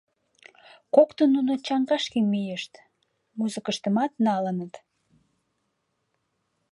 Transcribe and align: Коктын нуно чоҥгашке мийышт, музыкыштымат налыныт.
Коктын 0.95 1.29
нуно 1.35 1.53
чоҥгашке 1.65 2.19
мийышт, 2.31 2.73
музыкыштымат 3.39 4.11
налыныт. 4.25 4.73